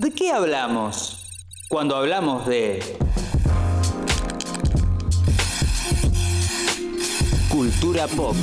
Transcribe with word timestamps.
¿De 0.00 0.10
qué 0.12 0.32
hablamos 0.32 1.26
cuando 1.68 1.94
hablamos 1.94 2.46
de 2.46 2.80
cultura 7.50 8.06
pop? 8.08 8.34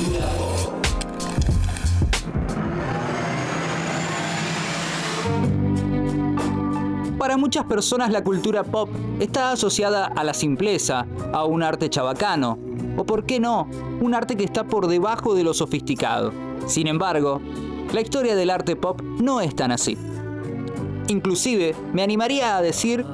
Para 7.18 7.36
muchas 7.36 7.64
personas 7.64 8.12
la 8.12 8.22
cultura 8.22 8.62
pop 8.62 8.88
está 9.18 9.50
asociada 9.50 10.06
a 10.06 10.22
la 10.22 10.34
simpleza, 10.34 11.08
a 11.32 11.44
un 11.44 11.64
arte 11.64 11.90
chabacano, 11.90 12.56
o 12.96 13.04
por 13.04 13.26
qué 13.26 13.40
no, 13.40 13.68
un 14.00 14.14
arte 14.14 14.36
que 14.36 14.44
está 14.44 14.62
por 14.62 14.86
debajo 14.86 15.34
de 15.34 15.42
lo 15.42 15.52
sofisticado. 15.54 16.32
Sin 16.68 16.86
embargo, 16.86 17.40
la 17.92 18.00
historia 18.00 18.36
del 18.36 18.50
arte 18.50 18.76
pop 18.76 19.02
no 19.02 19.40
es 19.40 19.56
tan 19.56 19.72
así. 19.72 19.98
Inclusive, 21.08 21.74
me 21.92 22.02
animaría 22.02 22.56
a 22.56 22.62
decir 22.62 23.04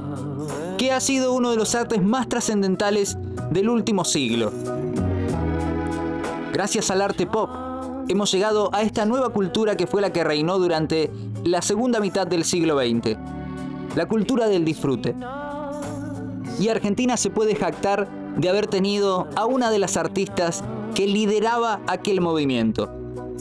que 0.79 0.93
ha 0.93 1.01
sido 1.01 1.33
uno 1.33 1.51
de 1.51 1.57
los 1.57 1.75
artes 1.75 2.03
más 2.03 2.29
trascendentales 2.29 3.17
del 3.51 3.69
último 3.69 4.05
siglo. 4.05 4.53
Gracias 6.53 6.91
al 6.91 7.03
arte 7.03 7.27
pop, 7.27 7.51
hemos 8.09 8.33
llegado 8.33 8.71
a 8.73 8.83
esta 8.83 9.07
nueva 9.07 9.31
cultura 9.31 9.77
que 9.77 9.87
fue 9.87 10.03
la 10.03 10.13
que 10.13 10.25
reinó 10.25 10.59
durante 10.59 11.11
la 11.45 11.63
segunda 11.63 12.01
mitad 12.01 12.27
del 12.27 12.45
siglo 12.45 12.79
XX, 12.79 13.17
la 13.97 14.07
cultura 14.07 14.49
del 14.49 14.65
disfrute. 14.65 15.15
Y 16.59 16.69
Argentina 16.69 17.17
se 17.17 17.31
puede 17.31 17.55
jactar 17.55 18.09
de 18.37 18.49
haber 18.49 18.67
tenido 18.67 19.29
a 19.37 19.47
una 19.47 19.71
de 19.71 19.79
las 19.79 19.97
artistas 19.97 20.65
que 20.95 21.07
lideraba 21.07 21.81
aquel 21.87 22.21
movimiento. 22.21 22.91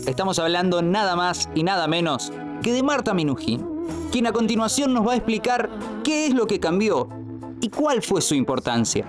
Estamos 0.07 0.37
hablando 0.39 0.81
nada 0.81 1.15
más 1.15 1.49
y 1.55 1.63
nada 1.63 1.87
menos 1.87 2.31
que 2.61 2.73
de 2.73 2.83
Marta 2.83 3.13
Minujín, 3.13 3.72
quien 4.11 4.27
a 4.27 4.31
continuación 4.31 4.93
nos 4.93 5.07
va 5.07 5.13
a 5.13 5.15
explicar 5.15 5.69
qué 6.03 6.27
es 6.27 6.33
lo 6.33 6.45
que 6.47 6.59
cambió 6.59 7.09
y 7.61 7.69
cuál 7.69 8.01
fue 8.01 8.21
su 8.21 8.35
importancia. 8.35 9.05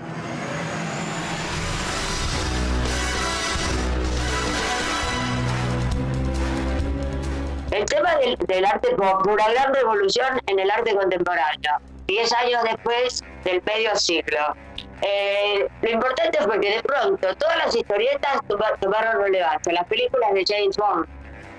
El 7.71 7.83
tema 7.85 8.15
del, 8.47 8.65
arte 8.65 8.95
pop, 8.95 9.27
una 9.27 9.49
gran 9.49 9.73
revolución 9.73 10.39
en 10.47 10.59
el 10.59 10.71
arte 10.71 10.95
contemporáneo, 10.95 11.71
diez 12.07 12.31
años 12.33 12.63
después 12.63 13.21
del 13.43 13.61
medio 13.65 13.93
siglo. 13.97 14.55
Eh, 15.01 15.67
lo 15.81 15.91
importante 15.91 16.39
fue 16.41 16.59
que 16.61 16.77
de 16.77 16.83
pronto 16.83 17.35
todas 17.35 17.57
las 17.57 17.75
historietas 17.75 18.39
tomaron 18.79 19.21
relevancia, 19.21 19.73
las 19.73 19.85
películas 19.87 20.33
de 20.33 20.45
James 20.47 20.77
Bond, 20.77 21.05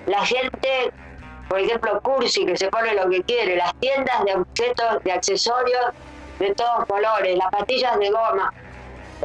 la 0.07 0.25
gente, 0.25 0.91
por 1.47 1.59
ejemplo, 1.59 2.01
Cursi, 2.01 2.45
que 2.45 2.57
se 2.57 2.69
pone 2.69 2.93
lo 2.93 3.09
que 3.09 3.23
quiere, 3.23 3.55
las 3.55 3.73
tiendas 3.79 4.23
de 4.25 4.35
objetos, 4.35 5.03
de 5.03 5.11
accesorios 5.11 5.85
de 6.39 6.53
todos 6.53 6.85
colores, 6.85 7.37
las 7.37 7.49
patillas 7.51 7.97
de 7.99 8.09
goma, 8.09 8.53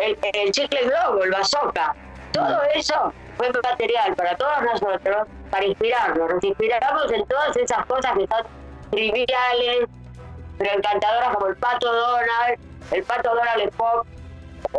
el, 0.01 0.19
el 0.33 0.51
chicle 0.53 0.81
globo, 0.83 1.25
el 1.25 1.31
bazooka, 1.31 1.95
todo 2.33 2.63
eso 2.75 3.13
fue 3.37 3.51
material 3.63 4.15
para 4.15 4.37
todos 4.37 4.63
nosotros 4.63 5.29
para 5.51 5.65
inspirarnos. 5.65 6.35
Nos 6.35 6.45
inspiramos 6.45 7.13
en 7.13 7.27
todas 7.27 7.57
esas 7.57 7.85
cosas 7.87 8.13
que 8.17 8.27
son 8.27 8.47
triviales, 8.91 9.89
pero 10.59 10.73
encantadoras 10.75 11.35
como 11.35 11.47
el 11.49 11.57
pato 11.57 11.93
Donald, 11.93 12.59
el 12.91 13.05
pato 13.05 13.35
Donald 13.35 13.63
es 13.63 13.75
pop, 13.75 14.07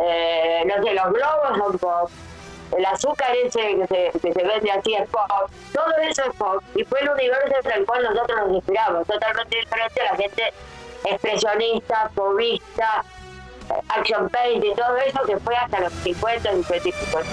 eh, 0.00 0.64
no 0.66 0.82
sé, 0.82 0.94
los 0.94 1.12
globos 1.12 1.58
son 1.58 1.78
pop, 1.78 2.10
el 2.76 2.84
azúcar 2.86 3.34
ese 3.36 3.76
que 3.88 4.18
se, 4.20 4.42
vende 4.42 4.70
así 4.70 4.94
es 4.94 5.08
pop, 5.08 5.50
todo 5.72 5.92
eso 6.02 6.22
es 6.24 6.36
pop, 6.36 6.62
y 6.74 6.84
fue 6.84 7.00
el 7.00 7.10
universo 7.10 7.54
en 7.64 7.80
el 7.80 7.86
cual 7.86 8.02
nosotros 8.02 8.38
nos 8.46 8.56
inspiramos, 8.56 9.06
totalmente 9.06 9.56
diferente 9.56 10.00
a 10.00 10.12
la 10.12 10.16
gente 10.16 10.42
expresionista, 11.04 12.10
povista, 12.14 13.04
action 13.88 14.28
paint 14.28 14.64
y 14.64 14.74
todo 14.74 14.96
eso 14.96 15.20
que 15.26 15.36
fue 15.38 15.56
hasta 15.56 15.80
los 15.80 15.92
50 15.92 16.52
y 16.52 16.62
50. 16.62 17.30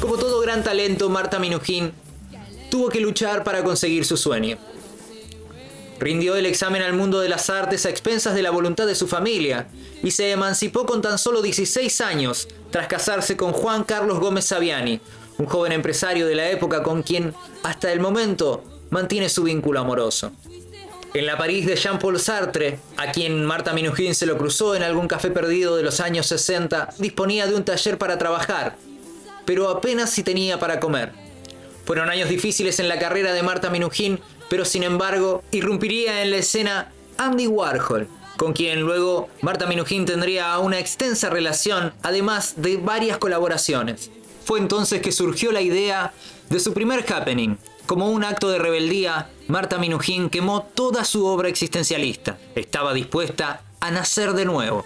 Como 0.00 0.18
todo 0.18 0.40
gran 0.40 0.62
talento, 0.62 1.08
Marta 1.08 1.38
Minujín 1.38 1.94
tuvo 2.70 2.88
que 2.88 3.00
luchar 3.00 3.42
para 3.42 3.64
conseguir 3.64 4.04
su 4.04 4.16
sueño. 4.16 4.58
Rindió 5.98 6.36
el 6.36 6.46
examen 6.46 6.82
al 6.82 6.92
mundo 6.92 7.20
de 7.20 7.28
las 7.28 7.50
artes 7.50 7.86
a 7.86 7.90
expensas 7.90 8.34
de 8.34 8.42
la 8.42 8.50
voluntad 8.50 8.86
de 8.86 8.94
su 8.94 9.06
familia 9.06 9.68
y 10.02 10.10
se 10.10 10.32
emancipó 10.32 10.86
con 10.86 11.02
tan 11.02 11.18
solo 11.18 11.40
16 11.40 12.00
años 12.00 12.48
tras 12.70 12.88
casarse 12.88 13.36
con 13.36 13.52
Juan 13.52 13.84
Carlos 13.84 14.18
Gómez 14.18 14.44
Saviani, 14.46 15.00
un 15.38 15.46
joven 15.46 15.72
empresario 15.72 16.26
de 16.26 16.34
la 16.34 16.50
época 16.50 16.82
con 16.82 17.02
quien 17.02 17.34
hasta 17.62 17.92
el 17.92 18.00
momento 18.00 18.64
mantiene 18.90 19.28
su 19.28 19.44
vínculo 19.44 19.80
amoroso. 19.80 20.32
En 21.14 21.26
la 21.26 21.38
París 21.38 21.66
de 21.66 21.76
Jean-Paul 21.76 22.18
Sartre, 22.18 22.80
a 22.96 23.12
quien 23.12 23.44
Marta 23.44 23.72
Minujín 23.72 24.16
se 24.16 24.26
lo 24.26 24.36
cruzó 24.36 24.74
en 24.74 24.82
algún 24.82 25.06
café 25.06 25.30
perdido 25.30 25.76
de 25.76 25.84
los 25.84 26.00
años 26.00 26.26
60, 26.26 26.94
disponía 26.98 27.46
de 27.46 27.54
un 27.54 27.64
taller 27.64 27.98
para 27.98 28.18
trabajar 28.18 28.76
pero 29.44 29.68
apenas 29.68 30.10
si 30.10 30.22
tenía 30.22 30.58
para 30.58 30.80
comer. 30.80 31.12
Fueron 31.84 32.08
años 32.08 32.28
difíciles 32.28 32.80
en 32.80 32.88
la 32.88 32.98
carrera 32.98 33.32
de 33.32 33.42
Marta 33.42 33.68
Minujín, 33.68 34.20
pero 34.48 34.64
sin 34.64 34.82
embargo 34.82 35.42
irrumpiría 35.50 36.22
en 36.22 36.30
la 36.30 36.36
escena 36.38 36.92
Andy 37.18 37.46
Warhol, 37.46 38.08
con 38.36 38.52
quien 38.52 38.80
luego 38.80 39.28
Marta 39.40 39.66
Minujín 39.66 40.04
tendría 40.04 40.58
una 40.58 40.78
extensa 40.78 41.30
relación, 41.30 41.94
además 42.02 42.54
de 42.56 42.76
varias 42.76 43.18
colaboraciones. 43.18 44.10
Fue 44.44 44.58
entonces 44.58 45.00
que 45.00 45.12
surgió 45.12 45.52
la 45.52 45.60
idea 45.60 46.12
de 46.50 46.60
su 46.60 46.74
primer 46.74 47.04
happening. 47.10 47.56
Como 47.86 48.10
un 48.10 48.24
acto 48.24 48.48
de 48.48 48.58
rebeldía, 48.58 49.30
Marta 49.46 49.78
Minujín 49.78 50.30
quemó 50.30 50.62
toda 50.62 51.04
su 51.04 51.26
obra 51.26 51.48
existencialista. 51.48 52.38
Estaba 52.54 52.94
dispuesta 52.94 53.62
a 53.80 53.90
nacer 53.90 54.32
de 54.32 54.44
nuevo. 54.44 54.84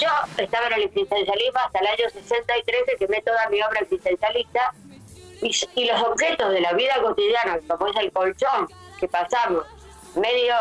Yo 0.00 0.08
estaba 0.36 0.66
en 0.68 0.74
el 0.74 0.82
existencialismo 0.84 1.58
hasta 1.64 1.78
el 1.80 1.86
año 1.86 2.10
63, 2.12 2.82
que 2.86 2.96
quemé 2.96 3.22
toda 3.22 3.48
mi 3.50 3.60
obra 3.62 3.80
existencialista 3.80 4.74
y, 5.42 5.84
los 5.84 6.02
objetos 6.02 6.52
de 6.52 6.60
la 6.60 6.72
vida 6.72 6.94
cotidiana, 7.02 7.58
como 7.66 7.86
es 7.88 7.96
el 7.96 8.12
colchón, 8.12 8.68
que 8.98 9.08
pasamos 9.08 9.64
medio 10.14 10.54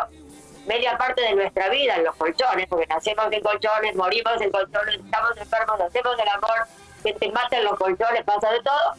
media 0.67 0.97
parte 0.97 1.21
de 1.21 1.33
nuestra 1.33 1.69
vida 1.69 1.95
en 1.95 2.03
los 2.03 2.15
colchones, 2.17 2.67
porque 2.67 2.85
nacemos 2.87 3.31
en 3.31 3.41
colchones, 3.41 3.95
morimos 3.95 4.41
en 4.41 4.51
colchones, 4.51 4.95
estamos 4.95 5.37
enfermos, 5.37 5.79
hacemos 5.79 6.19
el 6.19 6.27
amor, 6.27 6.67
que 7.03 7.13
te 7.13 7.31
maten 7.31 7.63
los 7.63 7.77
colchones, 7.77 8.23
pasa 8.25 8.51
de 8.51 8.61
todo, 8.61 8.93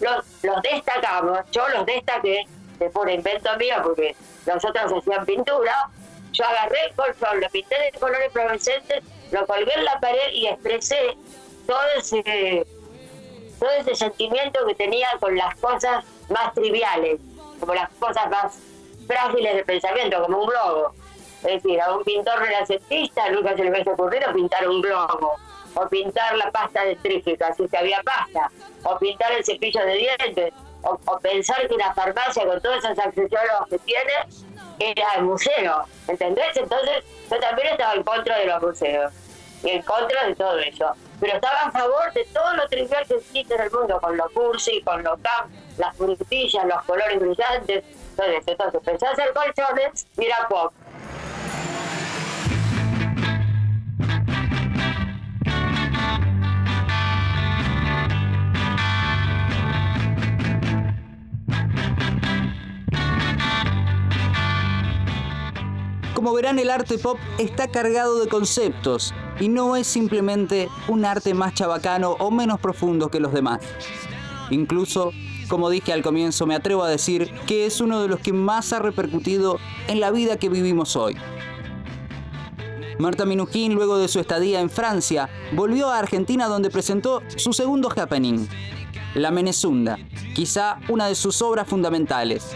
los, 0.00 0.24
los 0.42 0.62
destacamos, 0.62 1.38
yo 1.52 1.68
los 1.68 1.86
destaqué, 1.86 2.44
de 2.80 2.90
por 2.90 3.08
invento 3.08 3.56
mío, 3.56 3.76
porque 3.84 4.16
nosotros 4.46 4.92
hacían 4.98 5.24
pintura, 5.24 5.88
yo 6.32 6.44
agarré 6.44 6.86
el 6.86 6.96
colchón, 6.96 7.40
lo 7.40 7.48
pinté 7.50 7.78
de 7.78 7.92
colores 8.00 8.32
fluorescentes 8.32 9.04
lo 9.32 9.46
colgué 9.46 9.72
en 9.74 9.84
la 9.84 9.98
pared 9.98 10.32
y 10.32 10.46
expresé 10.46 11.16
todo 11.66 11.80
ese, 11.96 12.66
todo 13.62 13.70
ese 13.78 13.94
sentimiento 13.94 14.66
que 14.66 14.74
tenía 14.74 15.06
con 15.20 15.36
las 15.36 15.54
cosas 15.60 16.04
más 16.28 16.52
triviales, 16.52 17.20
como 17.60 17.74
las 17.74 17.88
cosas 17.90 18.28
más 18.28 18.58
frágiles 19.06 19.54
de 19.54 19.64
pensamiento, 19.64 20.20
como 20.20 20.38
un 20.38 20.46
globo. 20.48 20.92
Es 21.44 21.62
decir, 21.62 21.80
a 21.80 21.94
un 21.94 22.02
pintor 22.02 22.40
renacentista 22.40 23.30
nunca 23.30 23.56
se 23.56 23.62
le 23.62 23.70
hubiese 23.70 23.90
ocurrido 23.90 24.32
pintar 24.32 24.68
un 24.68 24.82
globo, 24.82 25.36
o 25.76 25.88
pintar 25.88 26.36
la 26.36 26.50
pasta 26.50 26.82
de 26.82 26.92
estrífica, 26.92 27.54
si 27.54 27.68
se 27.68 27.76
había 27.76 28.02
pasta, 28.02 28.50
o 28.82 28.98
pintar 28.98 29.30
el 29.30 29.44
cepillo 29.44 29.80
de 29.86 29.94
dientes, 29.94 30.54
o, 30.82 30.98
o, 31.06 31.20
pensar 31.20 31.68
que 31.68 31.74
una 31.74 31.94
farmacia 31.94 32.44
con 32.44 32.60
todos 32.60 32.78
esos 32.78 32.98
accesorios 32.98 33.68
que 33.70 33.78
tiene 33.78 34.12
era 34.80 35.06
el 35.18 35.22
museo, 35.22 35.84
¿entendés? 36.08 36.56
Entonces 36.56 37.04
yo 37.30 37.38
también 37.38 37.68
estaba 37.68 37.94
en 37.94 38.02
contra 38.02 38.38
de 38.38 38.46
los 38.46 38.60
museos 38.60 39.12
y 39.62 39.70
en 39.70 39.82
contra 39.82 40.26
de 40.26 40.34
todo 40.34 40.58
eso. 40.58 40.96
Pero 41.22 41.36
estaba 41.36 41.60
a 41.60 41.70
favor 41.70 42.12
de 42.14 42.24
todo 42.34 42.52
lo 42.54 42.66
trivial 42.66 43.06
que 43.06 43.14
existe 43.14 43.54
en 43.54 43.60
el 43.60 43.70
mundo, 43.70 44.00
con 44.00 44.16
los 44.16 44.28
cursi, 44.32 44.82
con 44.82 45.04
los 45.04 45.20
camp, 45.20 45.52
las 45.78 45.96
frutillas, 45.96 46.66
los 46.66 46.82
colores 46.82 47.20
brillantes, 47.20 47.84
eso. 47.86 48.42
Entonces 48.44 48.80
pensé 48.84 49.06
hacer 49.06 49.32
colchones, 49.32 50.04
mira 50.16 50.48
pop. 50.48 50.72
Como 66.16 66.34
verán, 66.34 66.58
el 66.58 66.68
arte 66.68 66.98
pop 66.98 67.20
está 67.38 67.68
cargado 67.68 68.18
de 68.18 68.28
conceptos 68.28 69.14
y 69.40 69.48
no 69.48 69.76
es 69.76 69.86
simplemente 69.86 70.68
un 70.88 71.04
arte 71.04 71.34
más 71.34 71.54
chabacano 71.54 72.12
o 72.18 72.30
menos 72.30 72.60
profundo 72.60 73.10
que 73.10 73.20
los 73.20 73.32
demás. 73.32 73.60
Incluso, 74.50 75.12
como 75.48 75.70
dije 75.70 75.92
al 75.92 76.02
comienzo, 76.02 76.46
me 76.46 76.54
atrevo 76.54 76.82
a 76.82 76.88
decir 76.88 77.32
que 77.46 77.66
es 77.66 77.80
uno 77.80 78.02
de 78.02 78.08
los 78.08 78.20
que 78.20 78.32
más 78.32 78.72
ha 78.72 78.78
repercutido 78.78 79.58
en 79.88 80.00
la 80.00 80.10
vida 80.10 80.36
que 80.36 80.48
vivimos 80.48 80.96
hoy. 80.96 81.16
Marta 82.98 83.24
Minujín, 83.24 83.74
luego 83.74 83.98
de 83.98 84.08
su 84.08 84.20
estadía 84.20 84.60
en 84.60 84.70
Francia, 84.70 85.28
volvió 85.52 85.88
a 85.90 85.98
Argentina 85.98 86.46
donde 86.46 86.70
presentó 86.70 87.22
su 87.36 87.52
segundo 87.52 87.90
happening, 87.90 88.46
La 89.14 89.30
Menezunda, 89.30 89.98
quizá 90.34 90.78
una 90.88 91.06
de 91.06 91.14
sus 91.14 91.42
obras 91.42 91.66
fundamentales. 91.66 92.54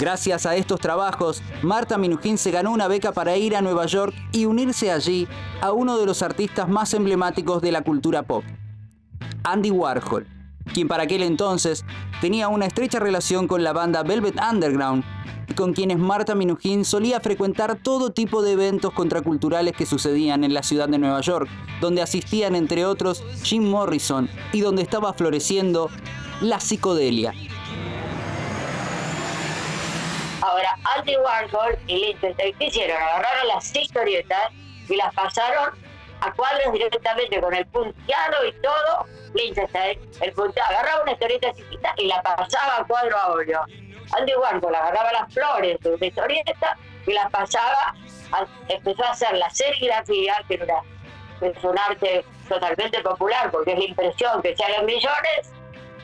Gracias 0.00 0.46
a 0.46 0.56
estos 0.56 0.80
trabajos, 0.80 1.42
Marta 1.60 1.98
Minujín 1.98 2.38
se 2.38 2.50
ganó 2.50 2.72
una 2.72 2.88
beca 2.88 3.12
para 3.12 3.36
ir 3.36 3.54
a 3.54 3.60
Nueva 3.60 3.84
York 3.84 4.14
y 4.32 4.46
unirse 4.46 4.90
allí 4.90 5.28
a 5.60 5.72
uno 5.72 5.98
de 5.98 6.06
los 6.06 6.22
artistas 6.22 6.70
más 6.70 6.94
emblemáticos 6.94 7.60
de 7.60 7.70
la 7.70 7.82
cultura 7.82 8.22
pop, 8.22 8.42
Andy 9.44 9.70
Warhol, 9.70 10.26
quien 10.72 10.88
para 10.88 11.02
aquel 11.02 11.22
entonces 11.22 11.84
tenía 12.22 12.48
una 12.48 12.64
estrecha 12.64 12.98
relación 12.98 13.46
con 13.46 13.62
la 13.62 13.74
banda 13.74 14.02
Velvet 14.02 14.40
Underground 14.40 15.04
con 15.54 15.74
quienes 15.74 15.98
Marta 15.98 16.34
Minujín 16.34 16.86
solía 16.86 17.20
frecuentar 17.20 17.76
todo 17.76 18.10
tipo 18.10 18.40
de 18.40 18.52
eventos 18.52 18.94
contraculturales 18.94 19.76
que 19.76 19.84
sucedían 19.84 20.44
en 20.44 20.54
la 20.54 20.62
ciudad 20.62 20.88
de 20.88 20.96
Nueva 20.96 21.20
York, 21.20 21.50
donde 21.82 22.00
asistían 22.00 22.54
entre 22.54 22.86
otros 22.86 23.22
Jim 23.42 23.68
Morrison 23.68 24.30
y 24.54 24.60
donde 24.60 24.80
estaba 24.80 25.12
floreciendo 25.12 25.90
la 26.40 26.58
psicodelia. 26.58 27.34
Ahora, 30.42 30.68
Andy 30.84 31.16
Warhol 31.16 31.78
y 31.86 31.96
Lichtenstein, 31.96 32.56
¿qué 32.58 32.64
hicieron? 32.66 32.96
Agarraron 32.96 33.48
las 33.48 33.74
historietas 33.74 34.50
y 34.88 34.96
las 34.96 35.14
pasaron 35.14 35.74
a 36.20 36.32
cuadros 36.32 36.72
directamente 36.72 37.40
con 37.40 37.54
el 37.54 37.66
punteado 37.66 38.46
y 38.46 38.52
todo. 38.60 39.06
Lichtenstein, 39.34 40.00
el 40.20 40.32
punteado, 40.32 40.70
agarraba 40.70 41.02
una 41.02 41.12
historieta 41.12 41.52
chiquita 41.54 41.94
y 41.96 42.06
la 42.06 42.22
pasaba 42.22 42.78
a 42.78 42.84
cuadro 42.84 43.16
a 43.16 43.32
óleo. 43.32 43.64
Andy 44.16 44.34
Warhol 44.34 44.74
agarraba 44.74 45.12
las 45.12 45.32
flores 45.32 45.78
de 45.80 45.94
una 45.94 46.06
historieta 46.06 46.76
y 47.06 47.12
las 47.12 47.30
pasaba, 47.30 47.94
empezó 48.68 49.04
a 49.04 49.10
hacer 49.10 49.36
la 49.36 49.48
serigrafía, 49.50 50.36
que 50.48 50.54
era, 50.54 50.82
es 51.40 51.64
un 51.64 51.78
arte 51.78 52.24
totalmente 52.48 53.00
popular 53.02 53.50
porque 53.50 53.72
es 53.72 53.78
la 53.78 53.84
impresión 53.84 54.42
que 54.42 54.56
se 54.56 54.64
hagan 54.64 54.86
millones, 54.86 55.52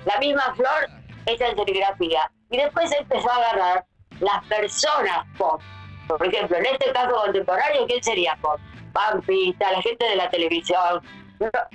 la 0.04 0.18
misma 0.18 0.54
flor 0.54 0.88
hecha 1.26 1.48
en 1.48 1.56
serigrafía. 1.56 2.30
Y 2.50 2.58
después 2.58 2.92
empezó 2.92 3.30
a 3.30 3.36
agarrar 3.36 3.84
las 4.20 4.44
personas 4.46 5.26
pop. 5.36 5.60
Por 6.08 6.24
ejemplo, 6.26 6.56
en 6.56 6.66
este 6.66 6.92
caso 6.92 7.14
contemporáneo, 7.14 7.86
¿quién 7.86 8.02
sería 8.02 8.36
pop? 8.40 8.60
Pampita, 8.92 9.72
la 9.72 9.82
gente 9.82 10.04
de 10.04 10.16
la 10.16 10.30
televisión, 10.30 11.02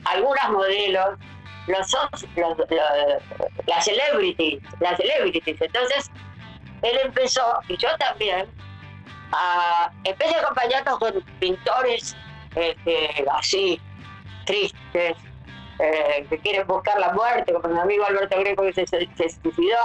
algunas 0.06 0.50
modelos, 0.50 1.20
los, 1.68 1.92
los, 2.36 2.58
los, 2.58 2.58
las 3.68 3.86
celebrities, 3.86 4.62
las 4.80 4.98
celebrities. 4.98 5.62
Entonces, 5.62 6.10
él 6.82 7.00
empezó, 7.04 7.60
y 7.68 7.78
yo 7.78 7.90
también, 7.98 8.48
a, 9.32 9.92
empecé 10.04 10.36
a 10.36 10.42
acompañarnos 10.42 11.00
con 11.00 11.22
pintores 11.40 12.16
este, 12.56 13.26
así, 13.32 13.80
tristes, 14.46 15.16
eh, 15.80 16.26
que 16.30 16.38
quieren 16.40 16.68
buscar 16.68 17.00
la 17.00 17.14
muerte, 17.14 17.54
como 17.54 17.74
mi 17.74 17.80
amigo 17.80 18.06
Alberto 18.06 18.40
Greco 18.40 18.64
que 18.64 18.74
se, 18.74 18.88
se, 18.88 19.30
suicidó. 19.42 19.78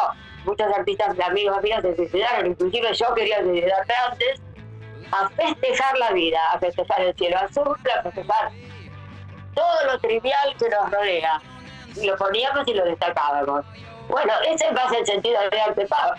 Muchos 0.46 0.72
artistas, 0.72 1.18
amigos 1.18 1.60
míos 1.62 1.80
se 1.82 1.96
suicidaron, 1.96 2.46
inclusive 2.46 2.94
yo 2.94 3.14
quería 3.14 3.42
suicidarme 3.42 3.94
antes, 4.10 4.40
a 5.10 5.28
festejar 5.30 5.98
la 5.98 6.12
vida, 6.12 6.38
a 6.52 6.58
festejar 6.60 7.00
el 7.00 7.14
cielo 7.16 7.36
azul, 7.38 7.76
a 7.98 8.02
festejar 8.02 8.52
todo 9.54 9.92
lo 9.92 9.98
trivial 9.98 10.56
que 10.56 10.68
nos 10.68 10.90
rodea 10.90 11.42
y 11.96 12.06
lo 12.06 12.16
poníamos 12.16 12.66
y 12.68 12.74
lo 12.74 12.84
destacábamos. 12.84 13.64
Bueno, 14.08 14.32
ese 14.48 14.66
a 14.66 14.88
ser 14.88 15.00
el 15.00 15.06
sentido 15.06 15.40
de 15.50 15.60
arte 15.60 15.86
Pablo. 15.86 16.14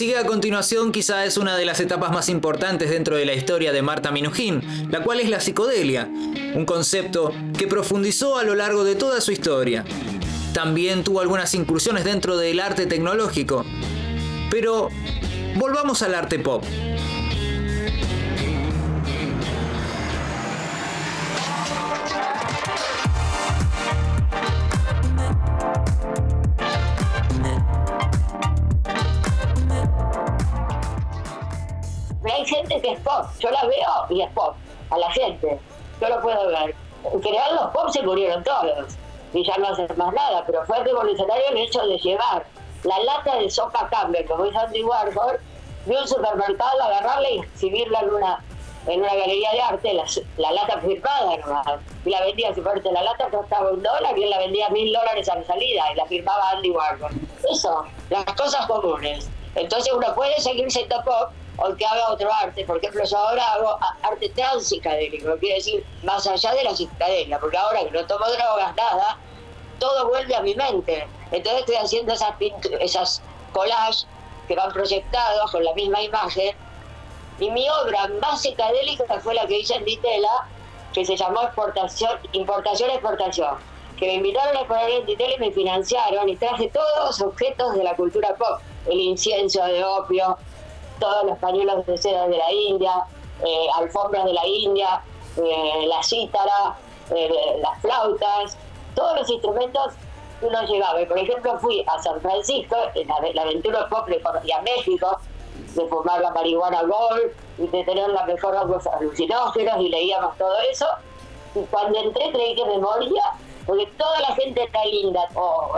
Sigue 0.00 0.16
a 0.16 0.24
continuación 0.24 0.92
quizá 0.92 1.26
es 1.26 1.36
una 1.36 1.58
de 1.58 1.66
las 1.66 1.78
etapas 1.78 2.10
más 2.10 2.30
importantes 2.30 2.88
dentro 2.88 3.16
de 3.16 3.26
la 3.26 3.34
historia 3.34 3.70
de 3.70 3.82
Marta 3.82 4.10
Minujín, 4.10 4.62
la 4.90 5.02
cual 5.02 5.20
es 5.20 5.28
la 5.28 5.40
psicodelia, 5.40 6.08
un 6.54 6.64
concepto 6.64 7.34
que 7.58 7.66
profundizó 7.66 8.38
a 8.38 8.42
lo 8.42 8.54
largo 8.54 8.82
de 8.82 8.94
toda 8.94 9.20
su 9.20 9.30
historia. 9.30 9.84
También 10.54 11.04
tuvo 11.04 11.20
algunas 11.20 11.54
incursiones 11.54 12.04
dentro 12.04 12.38
del 12.38 12.60
arte 12.60 12.86
tecnológico. 12.86 13.66
Pero 14.50 14.88
volvamos 15.56 16.00
al 16.00 16.14
arte 16.14 16.38
pop. 16.38 16.64
Es 32.92 33.00
pop, 33.00 33.26
yo 33.38 33.50
la 33.50 33.64
veo 33.64 34.06
y 34.10 34.22
es 34.22 34.30
pop, 34.32 34.54
a 34.90 34.98
la 34.98 35.10
gente, 35.12 35.58
yo 36.00 36.08
lo 36.08 36.20
puedo 36.20 36.48
ver. 36.48 36.74
En 37.12 37.22
general 37.22 37.54
los 37.54 37.70
pop 37.70 37.88
se 37.90 38.02
murieron 38.02 38.42
todos 38.44 38.94
y 39.32 39.44
ya 39.44 39.56
no 39.58 39.68
hacen 39.68 39.88
más 39.96 40.12
nada, 40.12 40.44
pero 40.46 40.64
fue 40.64 40.82
revolucionario 40.82 41.44
el 41.50 41.58
hecho 41.58 41.80
de 41.86 41.96
llevar 41.98 42.44
la 42.84 42.98
lata 43.00 43.36
de 43.36 43.50
sopa 43.50 43.88
Campbell, 43.90 44.26
como 44.26 44.44
dice 44.44 44.58
Andy 44.58 44.82
Warhol, 44.82 45.38
de 45.86 45.96
un 45.96 46.08
supermercado, 46.08 46.82
agarrarla 46.82 47.30
y 47.30 47.38
exhibirla 47.38 48.00
en 48.00 48.10
una 48.10 48.44
en 48.86 49.00
una 49.00 49.14
galería 49.14 49.50
de 49.52 49.60
arte, 49.60 49.94
la, 50.38 50.52
lata 50.52 50.80
firmada 50.80 51.36
y 52.04 52.10
la 52.10 52.20
vendía, 52.22 52.54
si 52.54 52.62
fuerte 52.62 52.90
la 52.90 53.02
lata 53.02 53.28
costaba 53.30 53.70
un 53.70 53.82
dólar 53.82 54.16
y 54.16 54.24
él 54.24 54.30
la 54.30 54.38
vendía 54.38 54.68
mil 54.70 54.92
dólares 54.92 55.28
a 55.28 55.36
la 55.36 55.44
salida 55.44 55.92
y 55.92 55.96
la 55.96 56.06
firmaba 56.06 56.50
Andy 56.52 56.70
Warhol. 56.70 57.12
Eso, 57.50 57.84
las 58.08 58.24
cosas 58.24 58.66
comunes. 58.66 59.28
Entonces 59.54 59.92
uno 59.92 60.14
puede 60.14 60.38
seguir 60.40 60.70
siendo 60.70 60.96
pop, 61.04 61.30
o 61.60 61.76
que 61.76 61.86
haga 61.86 62.10
otro 62.10 62.32
arte. 62.32 62.64
Por 62.64 62.78
ejemplo, 62.78 63.04
yo 63.04 63.16
ahora 63.16 63.52
hago 63.52 63.78
arte 64.02 64.28
trans 64.30 64.68
psicadélico, 64.68 65.36
quiere 65.38 65.56
decir 65.56 65.84
más 66.02 66.26
allá 66.26 66.52
de 66.54 66.64
la 66.64 66.74
psicadelia, 66.74 67.38
porque 67.38 67.56
ahora 67.56 67.84
que 67.84 67.90
no 67.90 68.06
tomo 68.06 68.26
drogas, 68.26 68.74
nada, 68.76 69.18
todo 69.78 70.08
vuelve 70.08 70.34
a 70.34 70.40
mi 70.40 70.54
mente. 70.54 71.06
Entonces 71.30 71.60
estoy 71.60 71.76
haciendo 71.76 72.12
esas, 72.12 72.34
esas 72.80 73.22
collages 73.52 74.06
que 74.48 74.56
van 74.56 74.72
proyectados 74.72 75.50
con 75.50 75.64
la 75.64 75.74
misma 75.74 76.02
imagen. 76.02 76.56
Y 77.38 77.50
mi 77.50 77.68
obra 77.68 78.08
más 78.20 78.42
psicadélica 78.42 79.20
fue 79.20 79.34
la 79.34 79.46
que 79.46 79.60
hice 79.60 79.74
en 79.74 79.84
Ditela, 79.84 80.48
que 80.92 81.04
se 81.04 81.16
llamó 81.16 81.42
Exportación, 81.42 82.18
Importación 82.32 82.90
Exportación, 82.90 83.56
que 83.98 84.06
me 84.06 84.14
invitaron 84.14 84.56
a 84.56 84.66
poner 84.66 84.90
en 84.90 85.06
Ditela 85.06 85.34
y 85.36 85.38
me 85.38 85.52
financiaron 85.52 86.28
y 86.28 86.36
traje 86.36 86.68
todos 86.68 87.06
los 87.06 87.20
objetos 87.20 87.74
de 87.74 87.84
la 87.84 87.94
cultura 87.96 88.34
pop, 88.34 88.60
el 88.86 88.98
incienso 88.98 89.64
de 89.64 89.84
opio, 89.84 90.36
todos 91.00 91.24
los 91.24 91.38
pañuelos 91.38 91.84
de 91.86 91.98
seda 91.98 92.28
de 92.28 92.36
la 92.36 92.52
India, 92.52 93.04
eh, 93.44 93.66
alfombras 93.76 94.24
de 94.24 94.32
la 94.32 94.46
India, 94.46 95.02
eh, 95.36 95.86
la 95.88 96.02
cítara, 96.02 96.76
eh, 97.10 97.58
las 97.60 97.80
flautas, 97.80 98.56
todos 98.94 99.18
los 99.20 99.30
instrumentos 99.30 99.94
uno 100.42 100.62
llevaba. 100.62 100.98
Por 101.06 101.18
ejemplo, 101.18 101.58
fui 101.58 101.84
a 101.86 102.00
San 102.02 102.20
Francisco, 102.20 102.76
en 102.94 103.08
la, 103.08 103.42
aventura 103.42 103.88
pop 103.88 104.08
y 104.44 104.52
a 104.52 104.62
México, 104.62 105.18
de 105.74 105.86
fumar 105.88 106.20
la 106.20 106.30
marihuana 106.30 106.82
gold 106.82 107.32
y 107.58 107.66
de 107.66 107.84
tener 107.84 108.08
la 108.10 108.24
mejor 108.24 108.54
los 108.68 108.86
alucinógenos 108.86 109.80
y 109.80 109.88
leíamos 109.88 110.36
todo 110.36 110.56
eso. 110.70 110.86
Y 111.54 111.60
cuando 111.66 111.98
entré 111.98 112.30
creí 112.30 112.54
que 112.54 112.64
me 112.64 112.78
moría 112.78 113.22
porque 113.66 113.86
toda 113.98 114.20
la 114.20 114.34
gente 114.34 114.64
está 114.64 114.84
linda, 114.84 115.20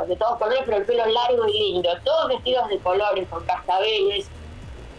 de 0.07 0.17
todos 0.17 0.38
colores, 0.38 0.62
pero 0.64 0.79
el 0.79 0.87
pelo 0.87 1.05
largo 1.05 1.47
y 1.47 1.52
lindo, 1.52 1.91
todos 2.05 2.29
vestidos 2.29 2.69
de 2.69 2.79
colores, 2.79 3.29
con 3.29 3.45
cascabeles, 3.45 4.31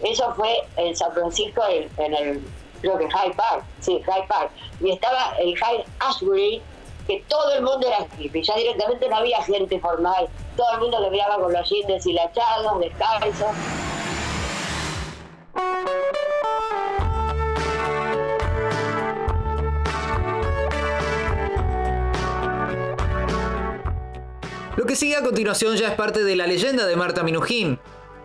eso 0.04 0.34
fue 0.34 0.50
en 0.76 0.94
San 0.94 1.12
Francisco, 1.12 1.62
en, 1.66 2.14
el, 2.14 2.42
creo 2.80 2.98
que 2.98 3.10
High 3.10 3.32
Park, 3.32 3.64
sí, 3.80 4.00
High 4.04 4.26
Park. 4.28 4.50
Y 4.80 4.90
estaba 4.90 5.34
el 5.38 5.56
High 5.56 5.84
Ashbury, 5.98 6.62
que 7.06 7.24
todo 7.26 7.52
el 7.54 7.62
mundo 7.62 7.86
era 7.86 8.06
hippie, 8.18 8.42
ya 8.42 8.54
directamente 8.54 9.08
no 9.08 9.16
había 9.16 9.42
gente 9.42 9.80
formal, 9.80 10.28
todo 10.56 10.72
el 10.74 10.80
mundo 10.80 11.00
le 11.00 11.10
miraba 11.10 11.38
con 11.38 11.52
los 11.52 11.68
jeans 11.68 11.86
deshilachados, 11.86 12.80
descalzos. 12.80 13.56
Lo 24.76 24.86
que 24.86 24.96
sigue 24.96 25.16
a 25.16 25.22
continuación 25.22 25.76
ya 25.76 25.88
es 25.88 25.94
parte 25.94 26.24
de 26.24 26.36
la 26.36 26.46
leyenda 26.46 26.84
de 26.84 26.96
Marta 26.96 27.22
Minujín, 27.22 27.78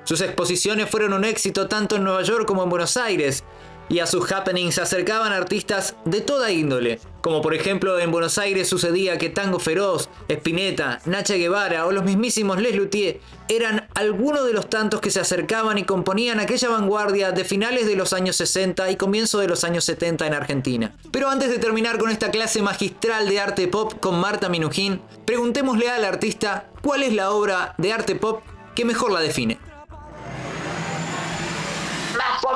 sus 0.10 0.22
exposiciones 0.22 0.90
fueron 0.90 1.14
un 1.14 1.24
éxito 1.24 1.68
tanto 1.68 1.96
en 1.96 2.04
Nueva 2.04 2.24
York 2.24 2.48
como 2.48 2.64
en 2.64 2.70
Buenos 2.72 2.98
Aires, 2.98 3.44
y 3.90 4.00
a 4.00 4.08
sus 4.08 4.32
happenings 4.32 4.74
se 4.74 4.82
acercaban 4.82 5.32
artistas 5.32 5.94
de 6.04 6.22
toda 6.22 6.52
índole, 6.52 7.00
como 7.22 7.44
por 7.44 7.54
ejemplo 7.54 8.00
en 8.00 8.10
Buenos 8.10 8.40
Aires 8.40 8.68
sucedía 8.68 9.20
que 9.20 9.30
Tango 9.30 9.60
Feroz, 9.60 10.10
Spinetta, 10.28 11.00
Nacha 11.06 11.36
Guevara 11.36 11.86
o 11.86 11.92
los 11.92 12.06
mismísimos 12.06 12.60
Les 12.60 12.76
Luthier 12.76 13.20
eran 13.50 13.88
algunos 13.94 14.48
de 14.48 14.54
los 14.54 14.68
tantos 14.68 15.00
que 15.00 15.12
se 15.12 15.20
acercaban 15.20 15.78
y 15.78 15.84
componían 15.84 16.40
aquella 16.40 16.70
vanguardia 16.70 17.32
de 17.32 17.46
finales 17.46 17.86
de 17.86 17.96
los 17.96 18.12
años 18.12 18.36
60 18.38 18.90
y 18.90 18.96
comienzo 18.96 19.38
de 19.38 19.48
los 19.48 19.64
años 19.64 19.84
70 19.84 20.26
en 20.26 20.34
Argentina. 20.34 20.96
Pero 21.12 21.30
antes 21.30 21.52
de 21.52 21.60
terminar 21.60 22.00
con 22.00 22.10
esta 22.10 22.32
clase 22.32 22.64
magistral 22.64 23.30
de 23.30 23.40
arte 23.40 23.68
pop 23.68 23.94
con 24.00 24.20
Marta 24.20 24.50
Minujín, 24.50 25.04
preguntémosle 25.26 25.88
al 25.88 26.04
artista 26.04 26.68
cuál 26.82 27.04
es 27.04 27.14
la 27.14 27.30
obra 27.30 27.76
de 27.78 27.94
arte 27.94 28.16
pop 28.16 28.42
que 28.74 28.86
mejor 28.86 29.12
la 29.12 29.20
define. 29.20 29.69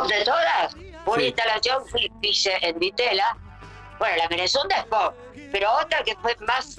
De 0.07 0.23
todas, 0.23 0.75
una 1.05 1.15
Sí. 1.17 1.25
instalación 1.27 1.83
hice 2.21 2.57
en 2.61 2.79
Vitela. 2.79 3.37
Bueno, 3.99 4.17
la 4.17 4.27
Menezunda 4.29 4.77
es 4.77 4.85
pop, 4.85 5.13
pero 5.51 5.71
otra 5.81 6.03
que 6.03 6.15
fue 6.17 6.35
más 6.41 6.77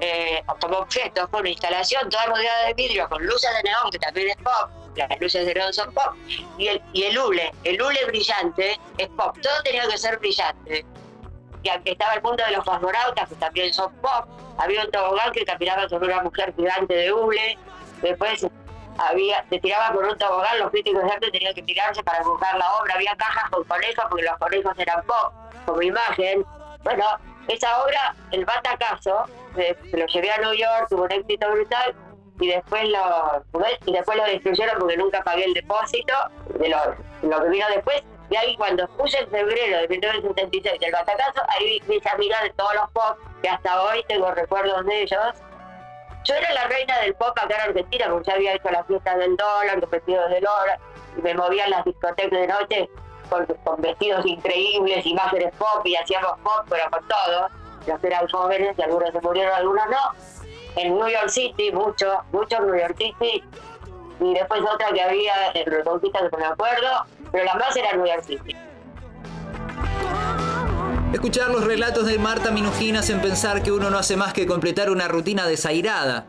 eh, 0.00 0.42
como 0.60 0.78
objeto, 0.78 1.28
fue 1.28 1.40
una 1.40 1.50
instalación 1.50 2.08
toda 2.08 2.24
rodeada 2.26 2.66
de 2.68 2.74
vidrio 2.74 3.06
con 3.08 3.24
luces 3.24 3.50
de 3.54 3.62
neón, 3.64 3.90
que 3.92 3.98
también 3.98 4.30
es 4.30 4.36
pop, 4.36 4.70
las 4.96 5.20
luces 5.20 5.44
de 5.44 5.54
neón 5.54 5.72
son 5.74 5.92
pop, 5.92 6.14
y 6.56 6.68
el, 6.68 6.82
y 6.94 7.02
el 7.02 7.18
hule, 7.18 7.52
el 7.64 7.80
hule 7.80 8.04
brillante 8.06 8.80
es 8.96 9.08
pop, 9.10 9.36
todo 9.42 9.52
tenía 9.62 9.86
que 9.86 9.98
ser 9.98 10.18
brillante. 10.18 10.86
Y 11.62 11.68
aunque 11.68 11.90
estaba 11.92 12.14
el 12.14 12.22
mundo 12.22 12.42
de 12.42 12.52
los 12.52 12.64
fosforautas, 12.64 13.28
que 13.28 13.34
también 13.34 13.74
son 13.74 13.92
pop, 13.96 14.24
había 14.58 14.82
un 14.84 14.90
tobogán 14.90 15.32
que 15.32 15.44
caminaba 15.44 15.86
sobre 15.88 16.06
una 16.06 16.22
mujer 16.22 16.54
gigante 16.56 16.94
de 16.94 17.12
hule, 17.12 17.58
después 18.00 18.46
había, 19.08 19.44
se 19.48 19.58
tiraba 19.58 19.92
por 19.92 20.04
un 20.04 20.16
tobogán, 20.18 20.58
los 20.58 20.70
críticos 20.70 21.02
de 21.04 21.10
arte 21.10 21.30
tenían 21.30 21.54
que 21.54 21.62
tirarse 21.62 22.02
para 22.02 22.22
buscar 22.22 22.56
la 22.56 22.72
obra, 22.74 22.94
había 22.94 23.16
cajas 23.16 23.50
con 23.50 23.64
conejos 23.64 24.04
porque 24.08 24.24
los 24.24 24.38
conejos 24.38 24.78
eran 24.78 25.02
pop, 25.04 25.32
como 25.66 25.82
imagen. 25.82 26.44
Bueno, 26.82 27.04
esa 27.48 27.82
obra, 27.82 28.14
el 28.30 28.44
batacazo, 28.44 29.24
se 29.54 29.96
lo 29.96 30.06
llevé 30.06 30.30
a 30.30 30.38
New 30.38 30.52
York, 30.52 30.86
tuvo 30.88 31.04
un 31.04 31.12
éxito 31.12 31.50
brutal, 31.50 31.94
y 32.40 32.48
después 32.48 32.88
lo 32.88 33.44
y 33.84 33.92
después 33.92 34.16
lo 34.16 34.24
destruyeron 34.24 34.78
porque 34.78 34.96
nunca 34.96 35.22
pagué 35.22 35.44
el 35.44 35.52
depósito 35.52 36.14
de 36.58 36.70
lo, 36.70 36.78
lo 37.22 37.42
que 37.42 37.48
vino 37.50 37.66
después. 37.74 38.02
Y 38.30 38.36
ahí 38.36 38.56
cuando 38.56 38.86
puse 38.96 39.18
en 39.18 39.28
febrero 39.28 39.78
de 39.80 39.88
1976 39.88 40.78
el 40.80 40.92
batacazo, 40.92 41.42
ahí 41.48 41.80
vi 41.86 41.94
mis 41.96 42.06
amigas 42.06 42.42
de 42.44 42.50
todos 42.50 42.74
los 42.74 42.90
pop, 42.92 43.18
que 43.42 43.48
hasta 43.48 43.82
hoy 43.82 44.04
tengo 44.08 44.30
recuerdos 44.30 44.86
de 44.86 45.02
ellos, 45.02 45.34
yo 46.24 46.34
era 46.34 46.52
la 46.52 46.64
reina 46.64 46.98
del 47.00 47.14
pop 47.14 47.36
acá 47.36 47.54
en 47.54 47.70
Argentina, 47.70 48.06
porque 48.10 48.30
ya 48.30 48.34
había 48.34 48.54
hecho 48.54 48.70
la 48.70 48.84
fiesta 48.84 49.16
del 49.16 49.36
dólar, 49.36 49.78
los 49.78 49.90
vestidos 49.90 50.30
del 50.30 50.42
dólar, 50.42 50.78
y 51.16 51.22
me 51.22 51.34
movía 51.34 51.64
en 51.64 51.70
las 51.70 51.84
discotecas 51.84 52.30
de 52.30 52.46
noche 52.46 52.90
con, 53.64 53.80
vestidos 53.80 54.26
increíbles, 54.26 55.06
imágenes 55.06 55.52
pop, 55.56 55.84
y 55.84 55.96
hacíamos 55.96 56.32
pop, 56.42 56.64
pero 56.68 56.82
con 56.90 57.06
todos. 57.08 57.50
Los 57.86 57.98
que 58.00 58.08
eran 58.08 58.28
jóvenes, 58.28 58.76
y 58.78 58.82
algunos 58.82 59.10
se 59.10 59.20
murieron, 59.20 59.54
algunos 59.54 59.86
no. 59.88 60.42
En 60.76 60.94
New 60.94 61.08
York 61.08 61.28
City, 61.28 61.72
mucho, 61.72 62.22
mucho 62.32 62.56
en 62.56 62.66
New 62.66 62.78
York 62.78 62.96
City. 62.98 63.42
Y 64.20 64.34
después 64.34 64.60
otra 64.60 64.88
que 64.92 65.00
había 65.00 65.52
en 65.54 65.70
Reconquista, 65.70 66.18
que 66.18 66.28
no 66.30 66.38
me 66.38 66.46
acuerdo, 66.46 67.06
pero 67.32 67.44
la 67.44 67.54
más 67.54 67.74
era 67.74 67.94
New 67.94 68.06
York 68.06 68.22
City. 68.22 68.54
Escuchar 71.12 71.50
los 71.50 71.64
relatos 71.64 72.06
de 72.06 72.18
Marta 72.18 72.52
Minujín 72.52 72.96
hacen 72.96 73.20
pensar 73.20 73.64
que 73.64 73.72
uno 73.72 73.90
no 73.90 73.98
hace 73.98 74.16
más 74.16 74.32
que 74.32 74.46
completar 74.46 74.90
una 74.90 75.08
rutina 75.08 75.44
desairada, 75.48 76.26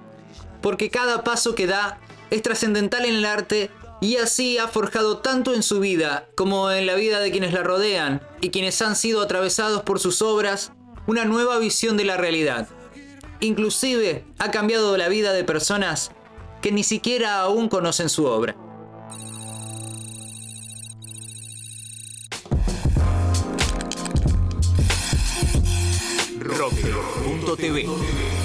porque 0.60 0.90
cada 0.90 1.24
paso 1.24 1.54
que 1.54 1.68
da 1.68 2.00
es 2.32 2.42
trascendental 2.42 3.06
en 3.06 3.16
el 3.16 3.26
arte 3.26 3.70
y 4.02 4.18
así 4.18 4.58
ha 4.58 4.68
forjado 4.68 5.20
tanto 5.20 5.54
en 5.54 5.62
su 5.62 5.80
vida 5.80 6.26
como 6.36 6.72
en 6.72 6.88
la 6.88 6.96
vida 6.96 7.20
de 7.20 7.30
quienes 7.30 7.54
la 7.54 7.62
rodean 7.62 8.22
y 8.42 8.50
quienes 8.50 8.82
han 8.82 8.96
sido 8.96 9.22
atravesados 9.22 9.84
por 9.84 10.00
sus 10.00 10.24
obras 10.24 10.72
una 11.06 11.26
nueva 11.26 11.60
visión 11.60 11.96
de 11.96 12.06
la 12.06 12.18
realidad. 12.18 12.68
Inclusive 13.40 14.26
ha 14.40 14.50
cambiado 14.50 14.98
la 14.98 15.10
vida 15.10 15.32
de 15.32 15.44
personas 15.44 16.12
que 16.64 16.72
ni 16.72 16.84
siquiera 16.84 17.40
aún 17.42 17.70
conocen 17.70 18.10
su 18.10 18.26
obra. 18.26 18.56
Mundo 27.52 27.58
TV. 27.58 28.41